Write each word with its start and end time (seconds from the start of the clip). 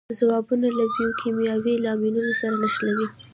ځوابونه 0.17 0.67
له 0.77 0.85
بیوکیمیاوي 0.95 1.73
لاملونو 1.85 2.33
سره 2.41 2.55
نښلوي. 2.61 3.07